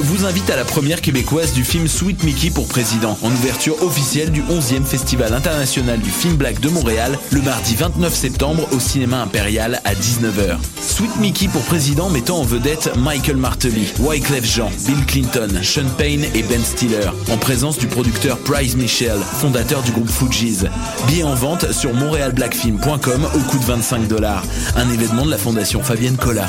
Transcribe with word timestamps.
Vous 0.00 0.26
invite 0.26 0.50
à 0.50 0.56
la 0.56 0.64
première 0.66 1.00
québécoise 1.00 1.54
du 1.54 1.64
film 1.64 1.88
Sweet 1.88 2.22
Mickey 2.22 2.50
pour 2.50 2.68
président, 2.68 3.16
en 3.22 3.30
ouverture 3.30 3.82
officielle 3.82 4.30
du 4.30 4.42
11e 4.42 4.84
Festival 4.84 5.32
international 5.32 6.00
du 6.00 6.10
film 6.10 6.36
black 6.36 6.60
de 6.60 6.68
Montréal, 6.68 7.18
le 7.30 7.40
mardi 7.40 7.76
29 7.76 8.14
septembre 8.14 8.68
au 8.72 8.78
cinéma 8.78 9.22
impérial 9.22 9.80
à 9.84 9.94
19h. 9.94 10.58
Sweet 10.86 11.16
Mickey 11.16 11.48
pour 11.48 11.62
président 11.62 12.10
mettant 12.10 12.40
en 12.40 12.42
vedette 12.42 12.90
Michael 12.98 13.36
Martelly, 13.36 13.90
Wyclef 14.00 14.44
Jean, 14.44 14.70
Bill 14.86 15.06
Clinton, 15.06 15.48
Sean 15.62 15.88
Payne 15.96 16.26
et 16.34 16.42
Ben 16.42 16.62
Stiller, 16.62 17.08
en 17.30 17.38
présence 17.38 17.78
du 17.78 17.86
producteur 17.86 18.36
Price 18.38 18.76
Michel, 18.76 19.16
fondateur 19.40 19.82
du 19.82 19.92
groupe 19.92 20.10
Fugees. 20.10 20.68
Billets 21.06 21.24
en 21.24 21.34
vente 21.34 21.72
sur 21.72 21.94
montrealblackfilm.com 21.94 23.28
au 23.34 23.50
coût 23.50 23.58
de 23.58 23.64
25 23.64 24.08
dollars. 24.08 24.44
Un 24.76 24.90
événement 24.90 25.24
de 25.24 25.30
la 25.30 25.38
fondation 25.38 25.82
Fabienne 25.82 26.18
Collat. 26.18 26.48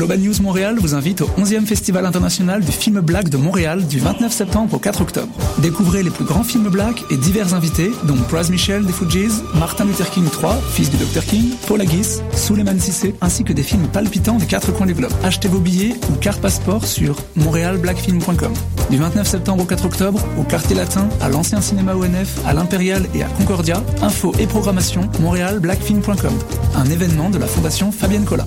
Global 0.00 0.18
News 0.18 0.40
Montréal 0.40 0.78
vous 0.80 0.94
invite 0.94 1.20
au 1.20 1.26
11e 1.38 1.66
Festival 1.66 2.06
international 2.06 2.64
du 2.64 2.72
film 2.72 3.00
black 3.00 3.28
de 3.28 3.36
Montréal 3.36 3.86
du 3.86 3.98
29 3.98 4.32
septembre 4.32 4.72
au 4.72 4.78
4 4.78 5.02
octobre. 5.02 5.28
Découvrez 5.58 6.02
les 6.02 6.08
plus 6.08 6.24
grands 6.24 6.42
films 6.42 6.70
black 6.70 7.04
et 7.10 7.18
divers 7.18 7.52
invités, 7.52 7.90
dont 8.04 8.16
Praz 8.16 8.48
Michel 8.48 8.86
des 8.86 8.94
Fujis, 8.94 9.42
Martin 9.56 9.84
Luther 9.84 10.08
King 10.08 10.24
III, 10.24 10.54
fils 10.72 10.88
du 10.88 10.96
Dr 10.96 11.22
King, 11.22 11.50
Paul 11.66 11.82
Haggis, 11.82 12.22
Suleiman 12.34 12.80
Sissé, 12.80 13.14
ainsi 13.20 13.44
que 13.44 13.52
des 13.52 13.62
films 13.62 13.88
palpitants 13.88 14.38
des 14.38 14.46
quatre 14.46 14.72
coins 14.72 14.86
du 14.86 14.94
globe. 14.94 15.12
Achetez 15.22 15.48
vos 15.48 15.58
billets 15.60 15.94
ou 16.10 16.14
carte 16.14 16.40
passeport 16.40 16.86
sur 16.86 17.16
montrealblackfilm.com. 17.36 18.54
Du 18.88 18.96
29 18.96 19.28
septembre 19.28 19.64
au 19.64 19.66
4 19.66 19.84
octobre, 19.84 20.26
au 20.38 20.44
Quartier 20.44 20.76
Latin, 20.76 21.10
à 21.20 21.28
l'ancien 21.28 21.60
cinéma 21.60 21.94
ONF, 21.94 22.38
à 22.46 22.54
l'Impérial 22.54 23.06
et 23.14 23.22
à 23.22 23.26
Concordia, 23.26 23.84
info 24.00 24.32
et 24.38 24.46
programmation 24.46 25.02
montrealblackfilm.com. 25.20 26.32
Un 26.74 26.86
événement 26.86 27.28
de 27.28 27.36
la 27.36 27.46
Fondation 27.46 27.92
Fabienne 27.92 28.24
Collat. 28.24 28.46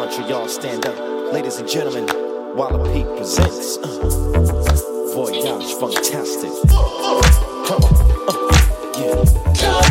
Montreal, 0.00 0.48
stand 0.48 0.86
up. 0.86 0.98
Ladies 1.30 1.58
and 1.58 1.68
gentlemen, 1.68 2.06
Wallopy 2.56 3.04
presents 3.18 3.76
uh, 3.76 5.12
Voyage 5.14 5.74
Fantastic. 5.74 6.50
Come 6.70 7.84
on. 7.84 7.94
Uh, 8.26 9.52
yeah. 9.56 9.89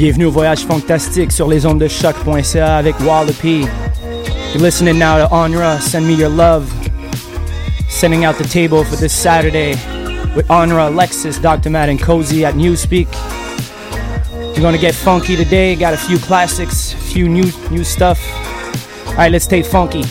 Bienvenue 0.00 0.24
au 0.24 0.30
voyage 0.30 0.60
fantastique 0.60 1.30
sur 1.30 1.46
les 1.46 1.66
ondes 1.66 1.78
de 1.78 1.86
choc.ca 1.86 2.78
avec 2.78 2.98
Wallopy. 3.00 3.66
You're 4.54 4.62
listening 4.62 4.98
now 4.98 5.18
to 5.18 5.26
Onra, 5.30 5.78
Send 5.78 6.06
Me 6.06 6.14
Your 6.14 6.30
Love. 6.30 6.72
Sending 7.90 8.24
out 8.24 8.38
the 8.38 8.48
table 8.48 8.82
for 8.82 8.96
this 8.96 9.12
Saturday 9.12 9.72
with 10.34 10.48
Onra, 10.48 10.88
Alexis, 10.88 11.38
Dr. 11.38 11.68
Matt, 11.68 11.90
and 11.90 12.00
Cozy 12.00 12.46
at 12.46 12.54
Newspeak. 12.54 13.08
We're 14.56 14.62
gonna 14.62 14.78
get 14.78 14.94
funky 14.94 15.36
today. 15.36 15.76
Got 15.76 15.92
a 15.92 15.98
few 15.98 16.16
classics, 16.18 16.94
a 16.94 16.96
few 16.96 17.28
new 17.28 17.52
new 17.70 17.84
stuff. 17.84 18.18
All 19.08 19.16
right, 19.16 19.30
let's 19.30 19.44
stay 19.44 19.62
funky. 19.62 20.04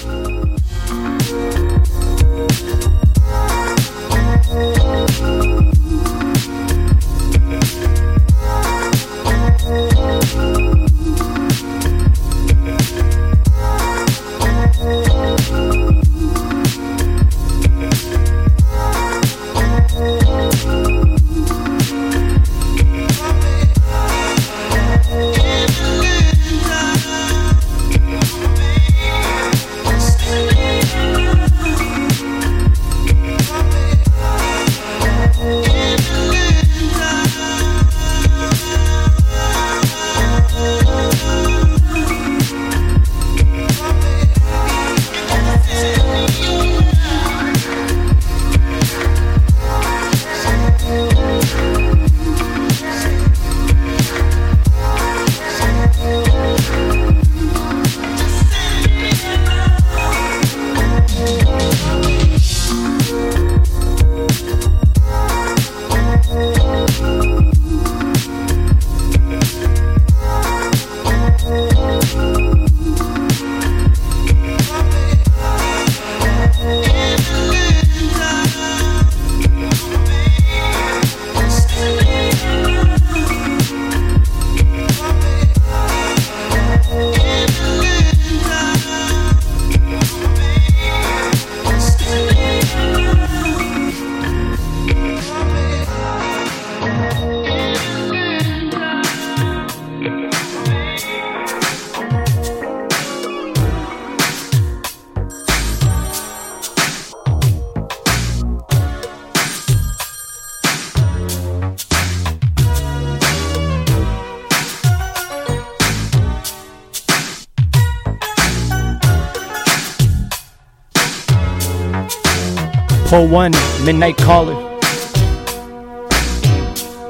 One 123.27 123.51
Midnight 123.83 124.17
Caller. 124.17 124.55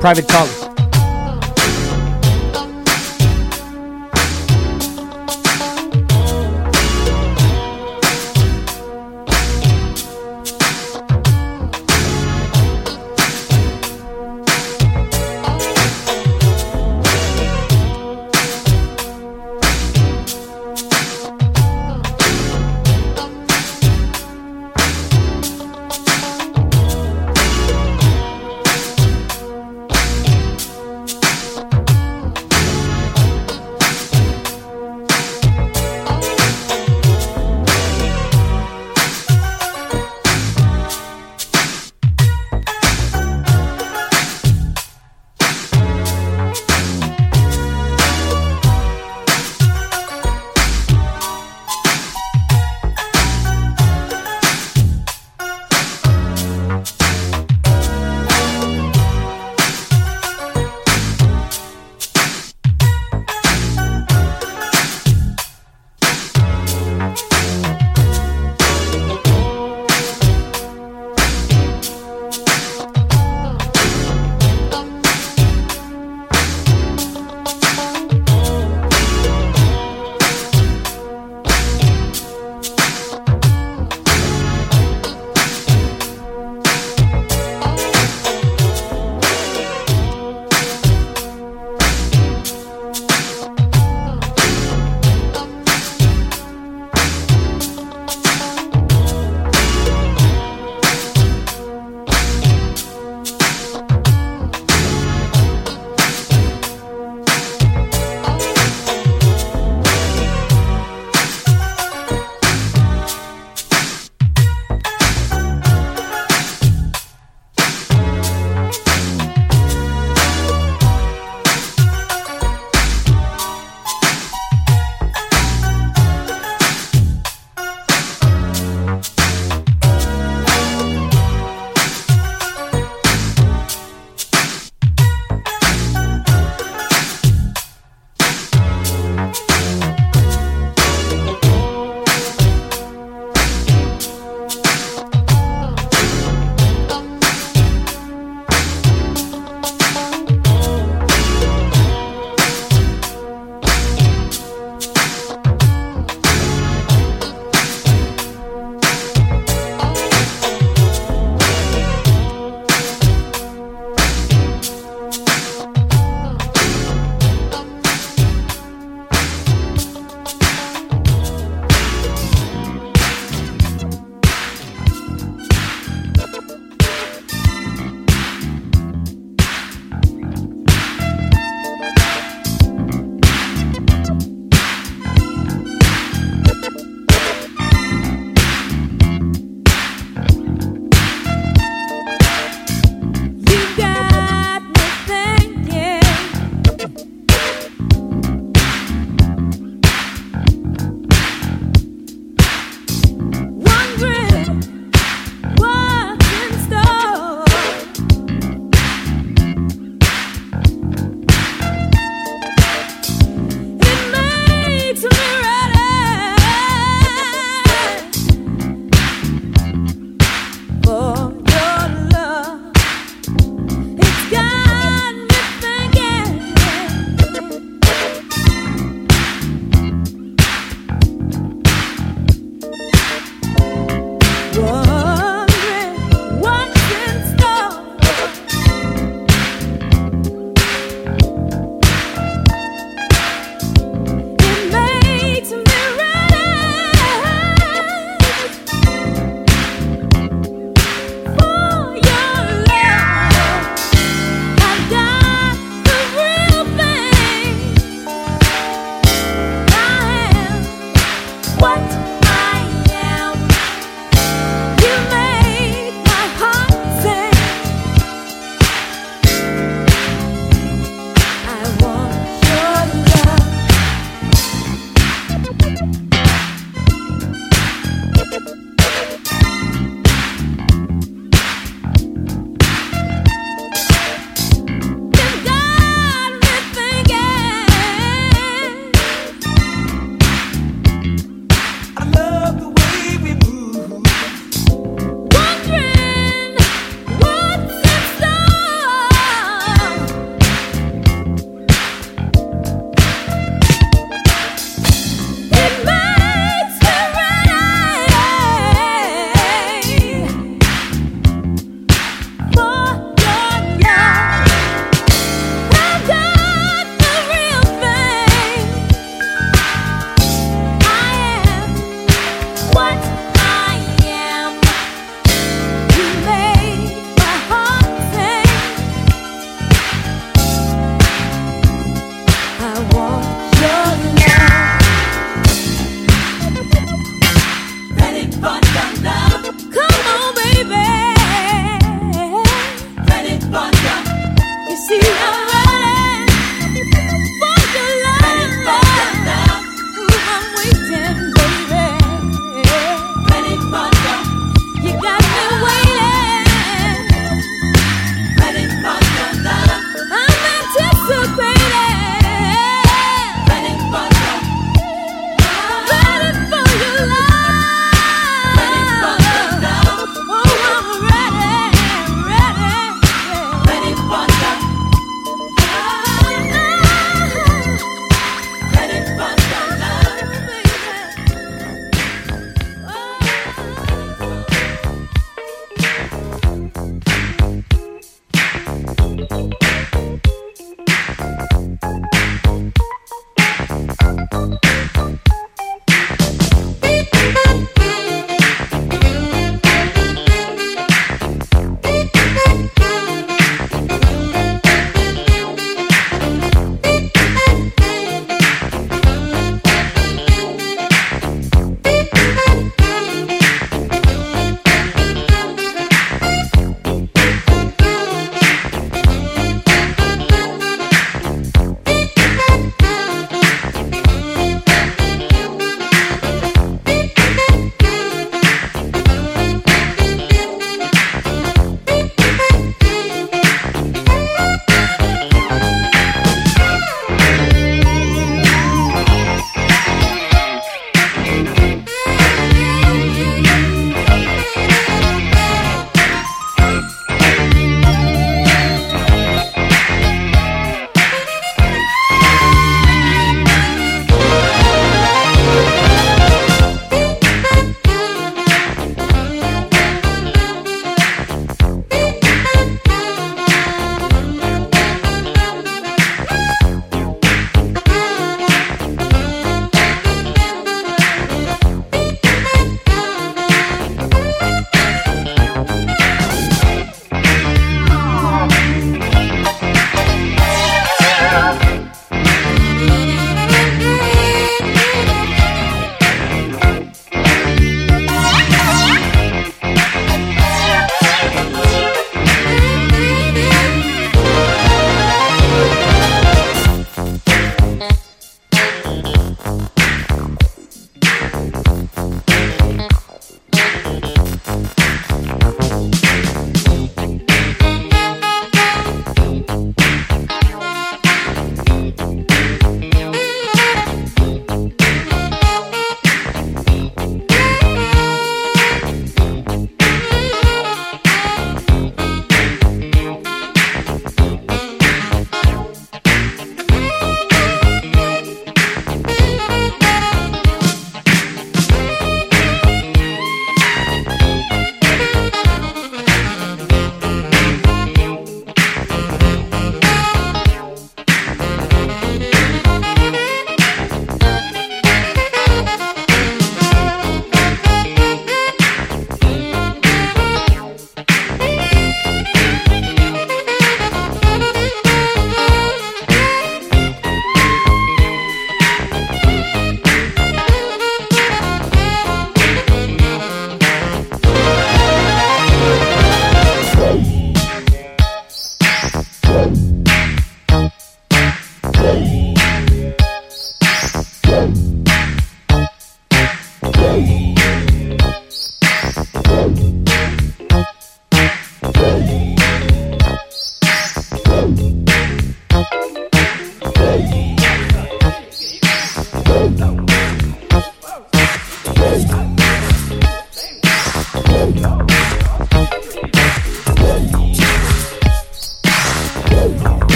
Private 0.00 0.28
Callers. 0.28 0.77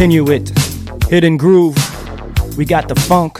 continue 0.00 0.30
it. 0.30 0.50
Hidden 1.10 1.36
groove, 1.36 1.76
we 2.56 2.64
got 2.64 2.88
the 2.88 2.94
funk. 2.94 3.39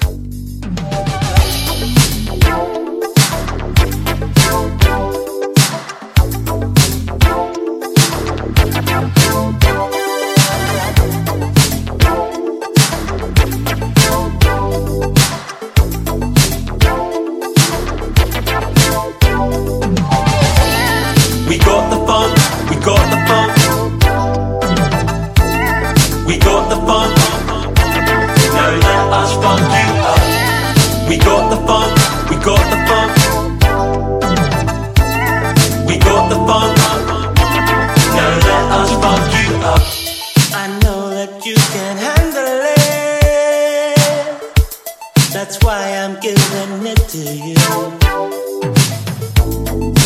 that's 45.40 45.64
why 45.64 45.81
I'm 45.96 46.20
giving 46.20 46.87
it 46.87 46.98
to 47.14 47.18
you. 47.18 47.55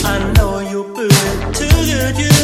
I 0.04 0.32
know 0.36 0.60
you 0.60 0.84
put 0.94 1.10
it 1.10 1.54
to 1.56 1.66
good 1.90 2.18
use. 2.18 2.43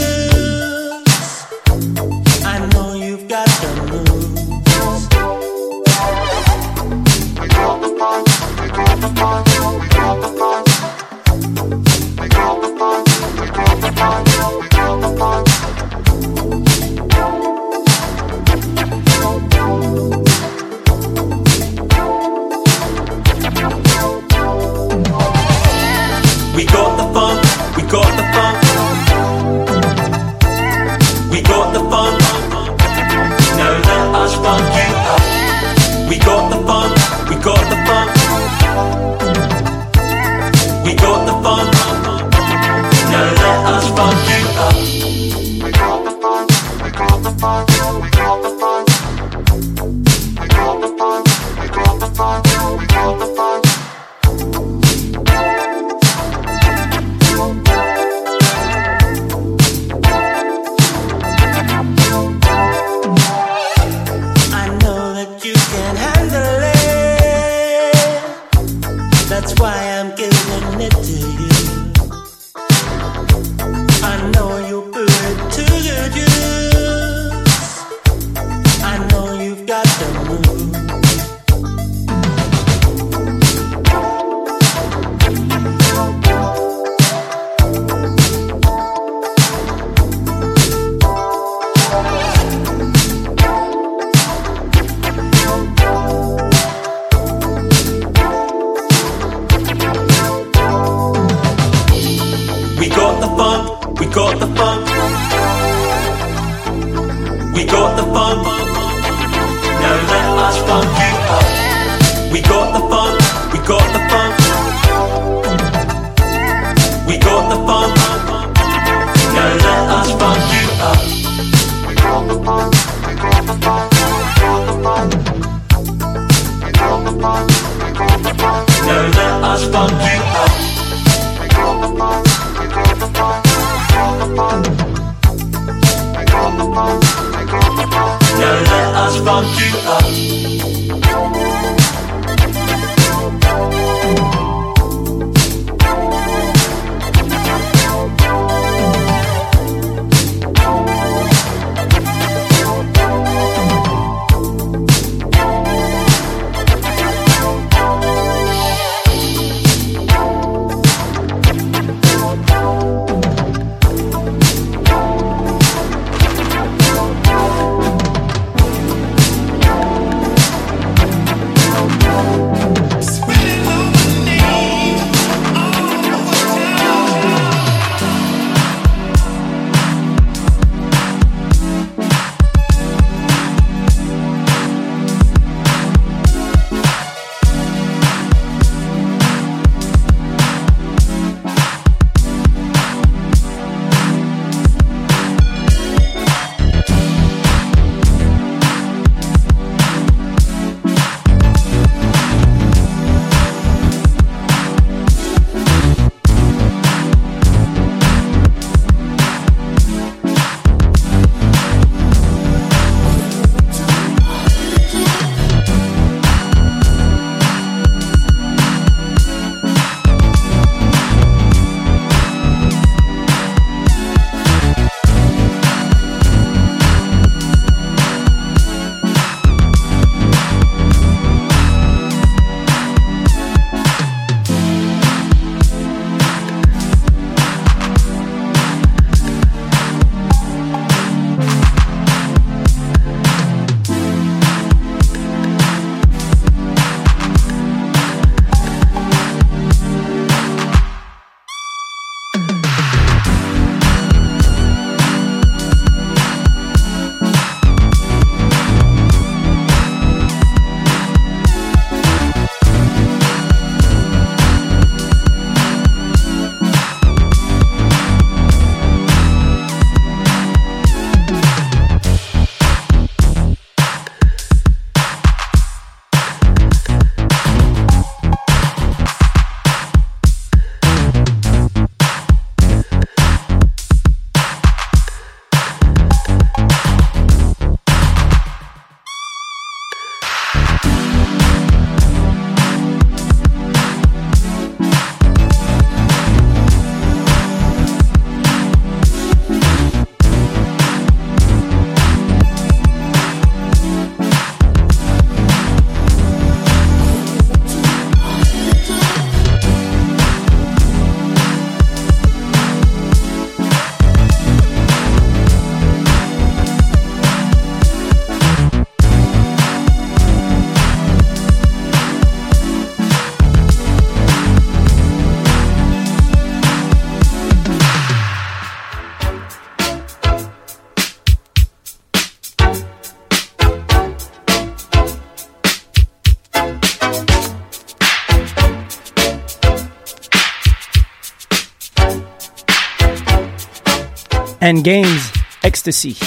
and 344.60 344.82
Gaines 344.82 345.32
Ecstasy. 345.62 346.18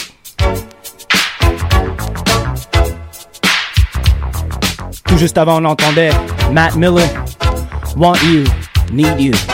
Tout 5.06 5.17
juste 5.17 5.38
avant, 5.38 5.62
on 5.62 5.65
entendait 5.65 6.12
Matt 6.52 6.76
Miller, 6.76 7.08
Want 7.96 8.15
You, 8.24 8.43
Need 8.91 9.19
You. 9.19 9.53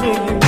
carrying 0.00 0.41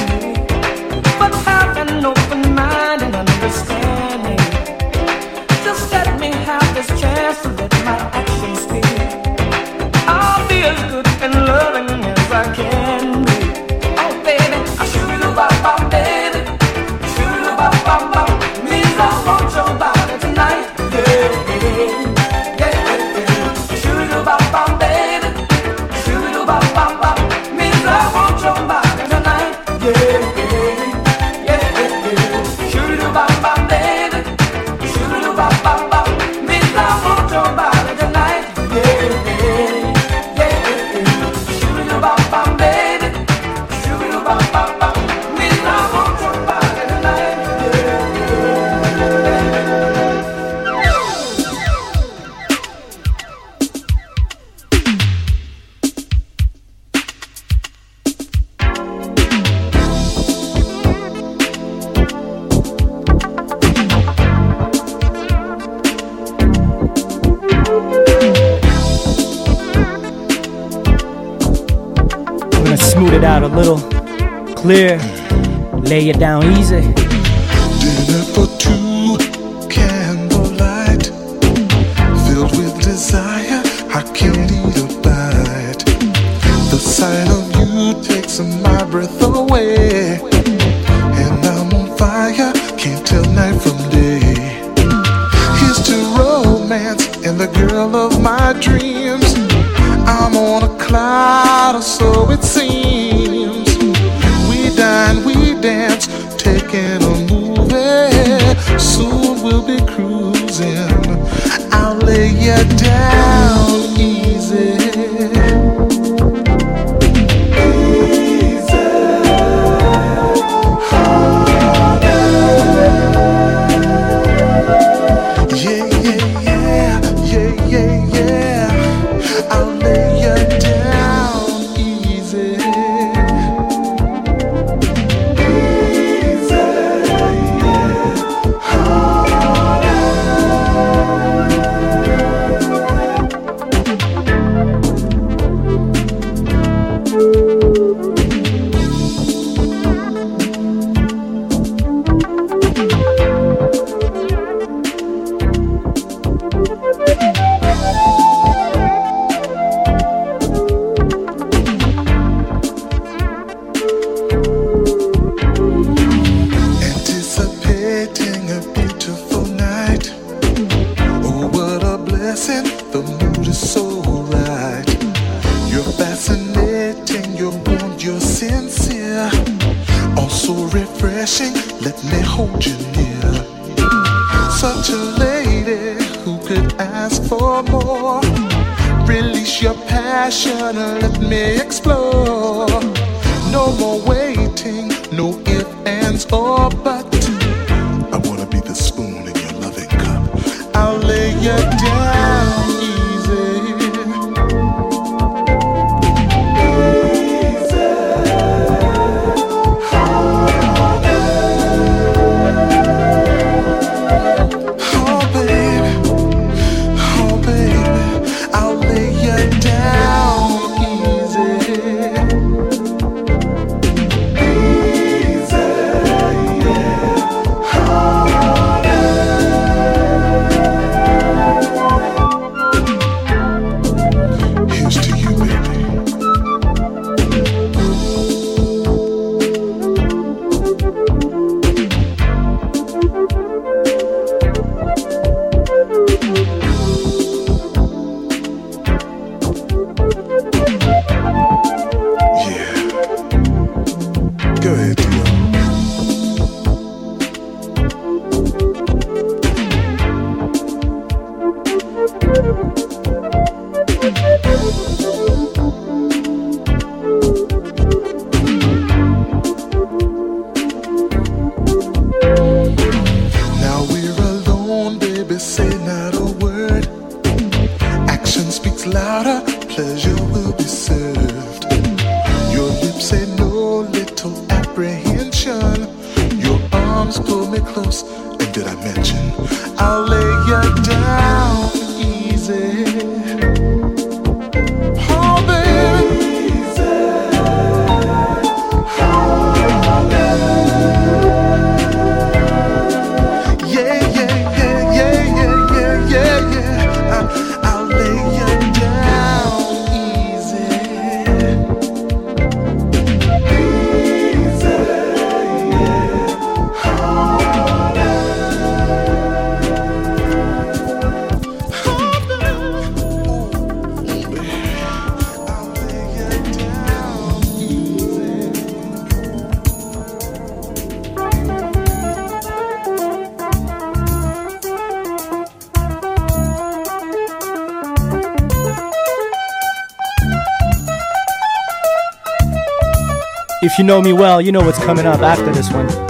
If 343.74 343.78
you 343.78 343.84
know 343.84 344.00
me 344.00 344.12
well, 344.12 344.40
you 344.40 344.52
know 344.52 344.60
what's 344.60 344.78
coming 344.78 345.04
up 345.04 345.18
after 345.18 345.52
this 345.52 345.68
one. 345.72 346.03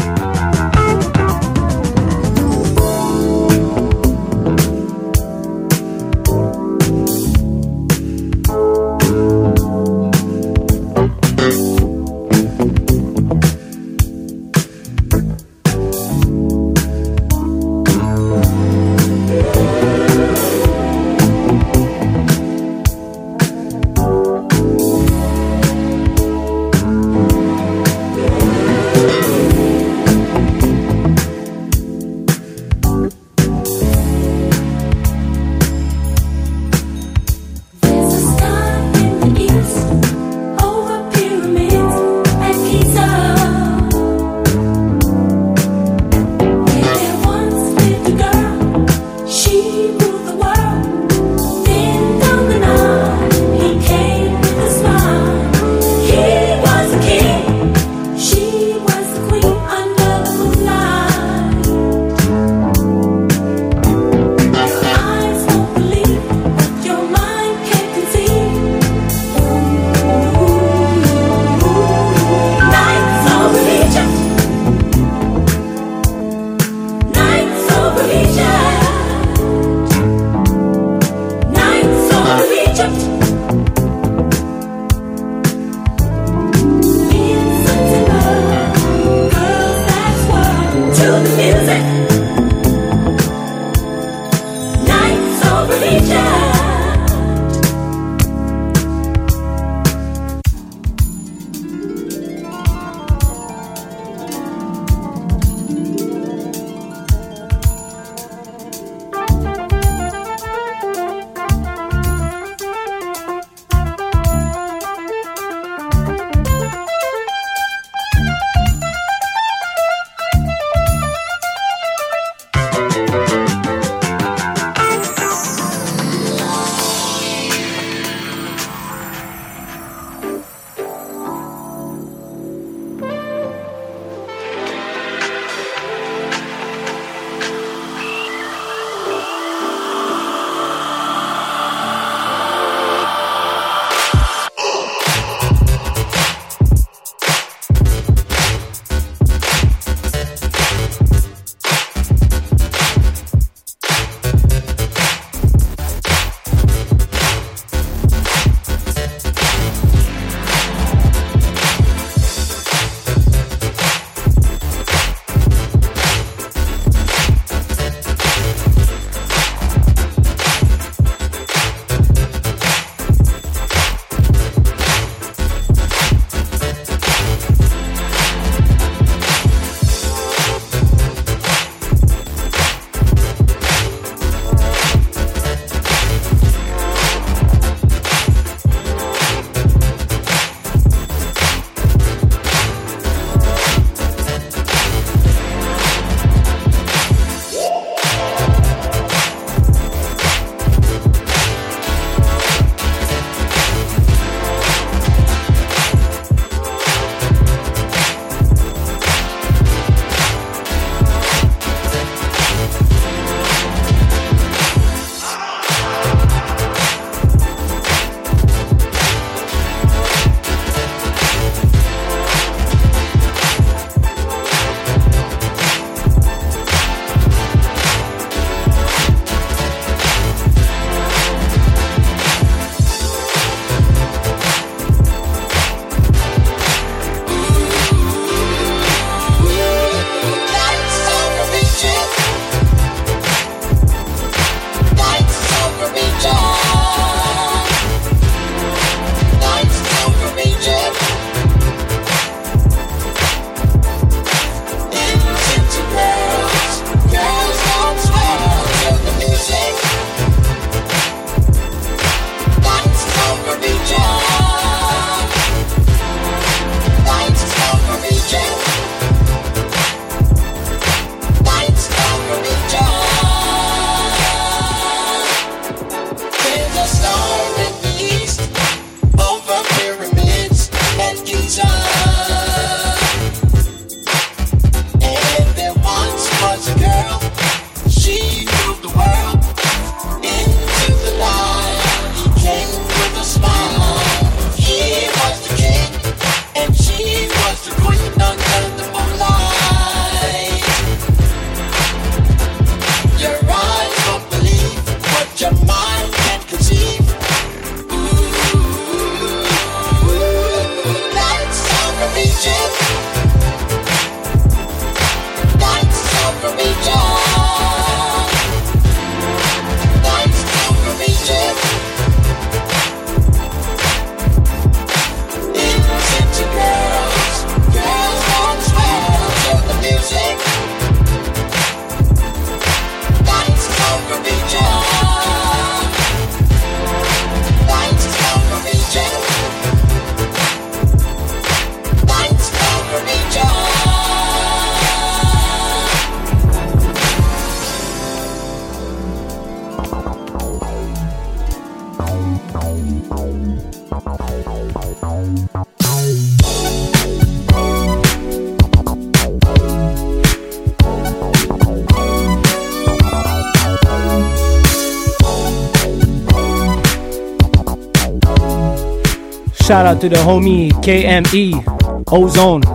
To 370.05 370.11
the 370.11 370.17
homie 370.17 370.71
KME 370.83 372.05
Ozone. 372.13 372.74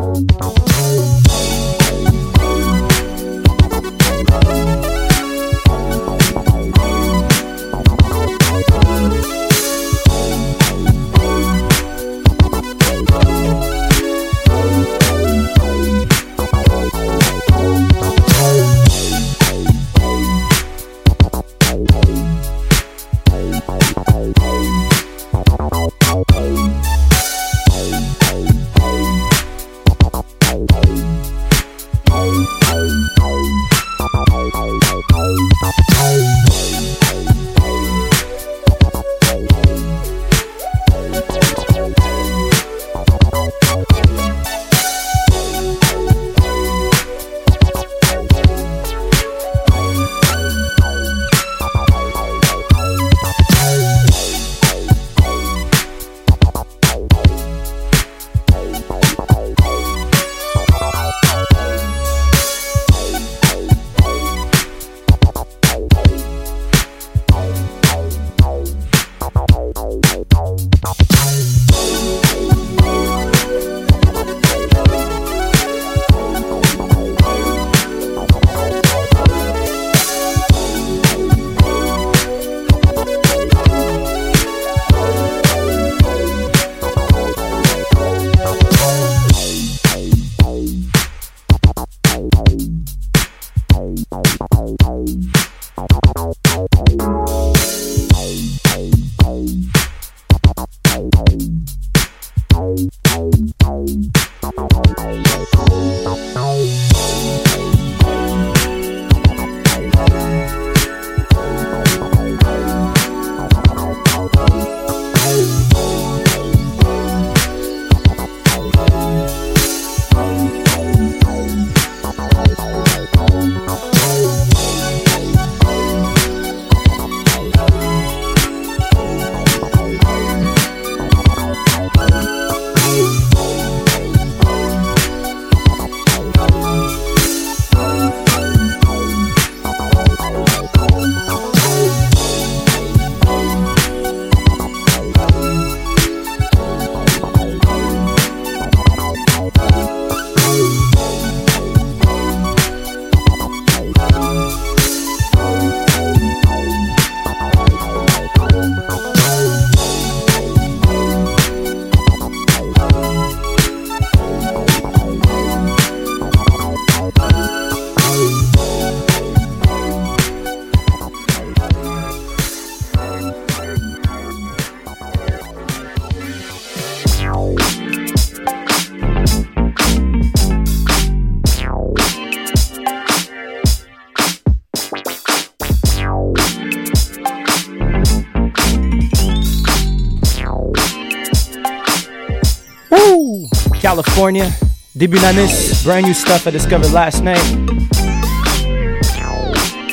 California. 194.04 194.50
D'année, 194.96 195.48
brand 195.84 196.06
new 196.06 196.14
stuff 196.14 196.48
I 196.48 196.52
discovered 196.52 196.92
last 196.94 197.22
night. 197.22 197.44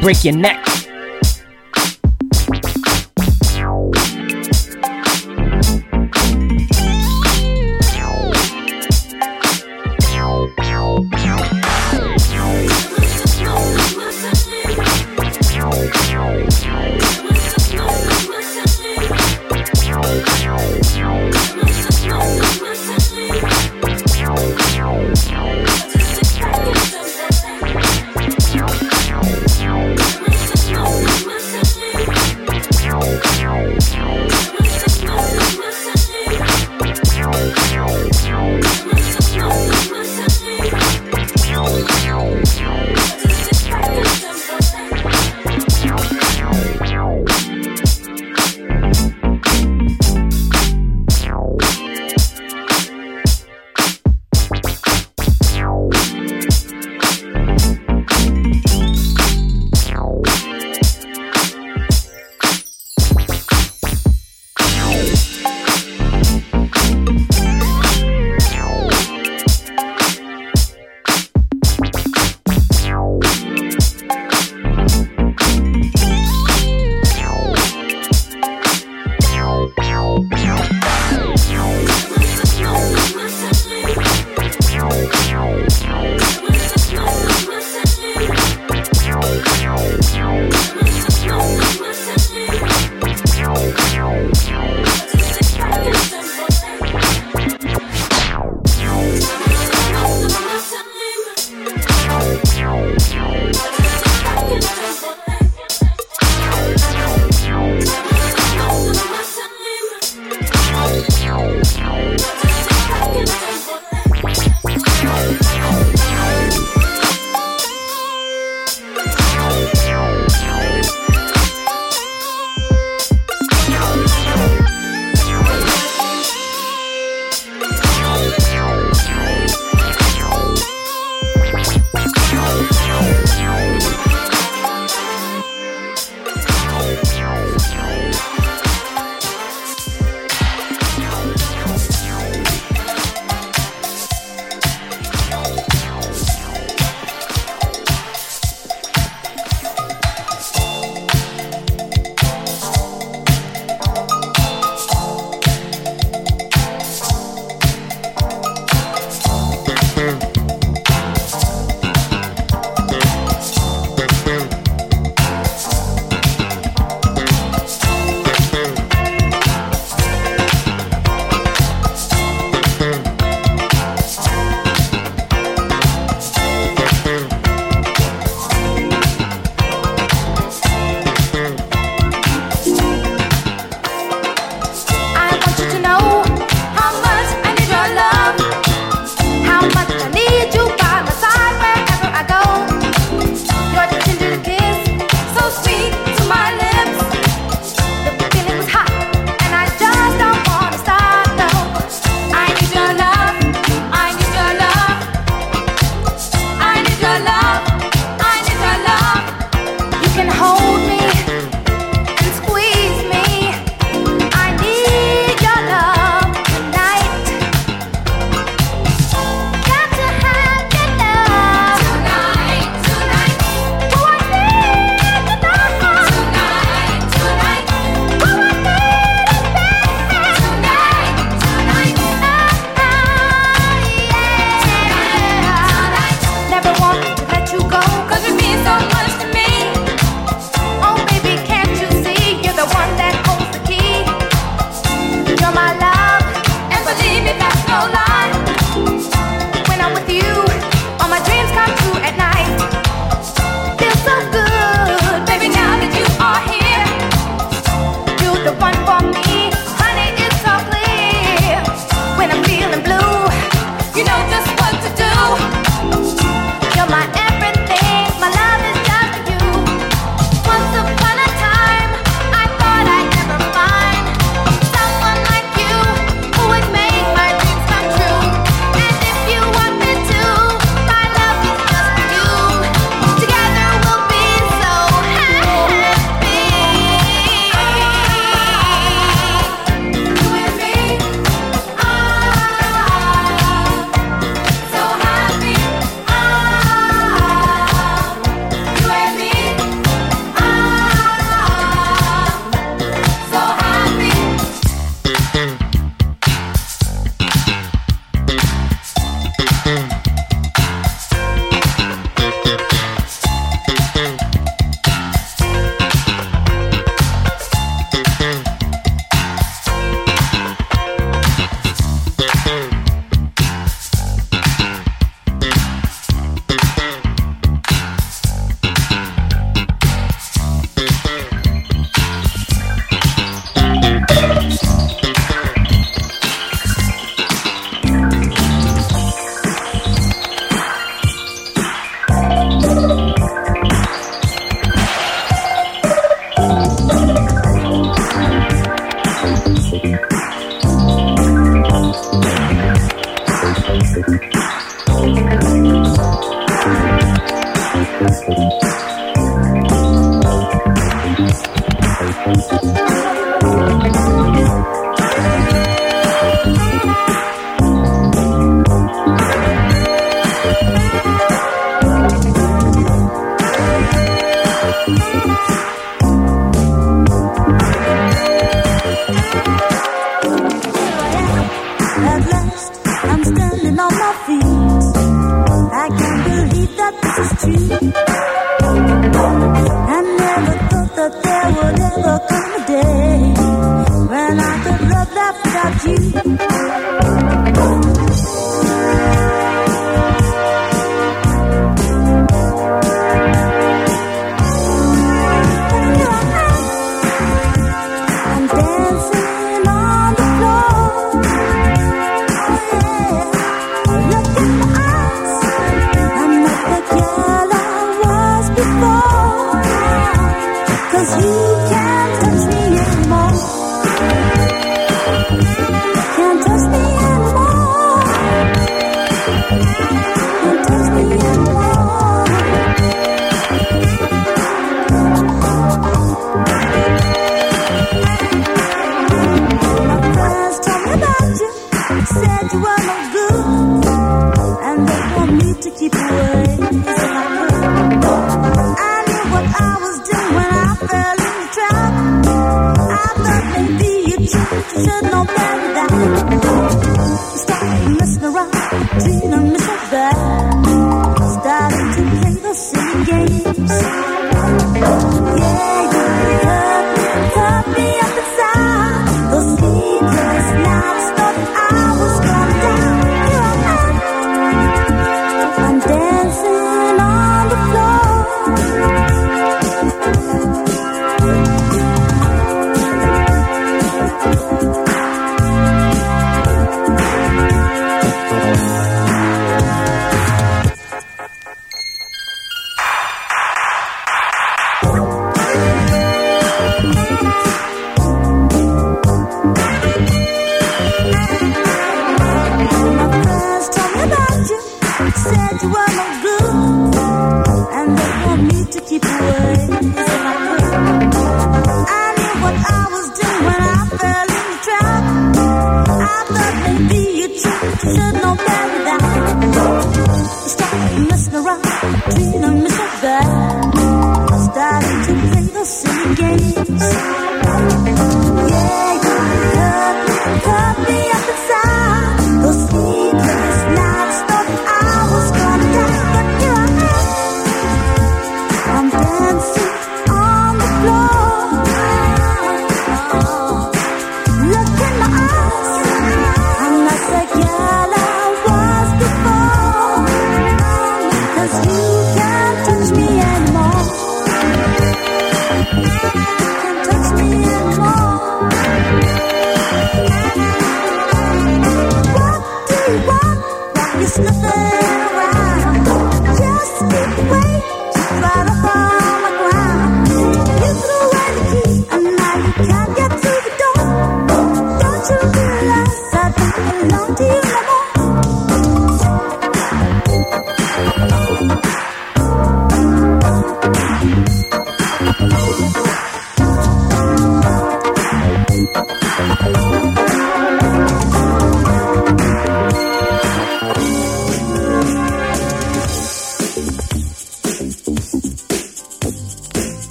Break 0.00 0.24
your 0.24 0.36
neck. 0.36 0.59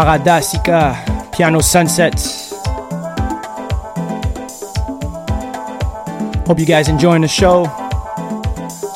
Paradasica, 0.00 1.30
Piano 1.30 1.60
Sunset. 1.60 2.14
Hope 6.46 6.58
you 6.58 6.64
guys 6.64 6.88
enjoying 6.88 7.20
the 7.20 7.28
show. 7.28 7.64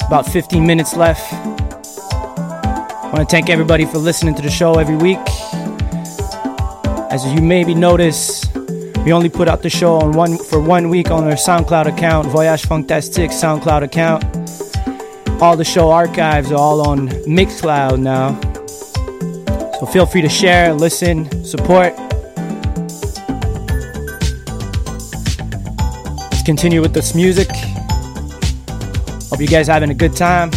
About 0.06 0.26
15 0.26 0.66
minutes 0.66 0.97
left. 0.97 1.31
I 1.31 3.10
want 3.12 3.18
to 3.18 3.26
thank 3.26 3.51
everybody 3.51 3.85
for 3.85 3.98
listening 3.98 4.35
to 4.36 4.40
the 4.40 4.48
show 4.48 4.78
every 4.78 4.97
week. 4.97 5.18
As 7.12 7.22
you 7.35 7.43
maybe 7.43 7.74
notice, 7.74 8.47
we 9.05 9.12
only 9.12 9.28
put 9.28 9.47
out 9.47 9.60
the 9.60 9.68
show 9.68 9.97
on 9.97 10.12
one 10.12 10.39
for 10.39 10.59
one 10.59 10.89
week 10.89 11.10
on 11.10 11.24
our 11.24 11.32
SoundCloud 11.32 11.85
account, 11.85 12.28
Voyage 12.28 12.64
Fantastique 12.64 13.31
SoundCloud 13.31 13.82
account. 13.82 14.24
All 15.43 15.55
the 15.55 15.66
show 15.66 15.90
archives 15.90 16.51
are 16.51 16.59
all 16.59 16.81
on 16.89 17.10
Mixcloud 17.26 18.01
now. 18.01 18.53
So 19.85 19.90
feel 19.90 20.06
free 20.06 20.23
to 20.23 20.31
share, 20.31 20.73
listen, 20.73 21.44
support. 21.44 21.94
Let's 26.31 26.43
continue 26.43 26.81
with 26.81 26.94
this 26.94 27.15
music. 27.15 27.51
Hope 29.28 29.40
you 29.40 29.47
guys 29.47 29.66
having 29.66 29.90
a 29.90 29.94
good 29.94 30.16
time. 30.16 30.52